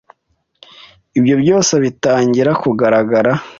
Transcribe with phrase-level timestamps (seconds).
[1.17, 3.31] ibyo byose bitangira kugaragara,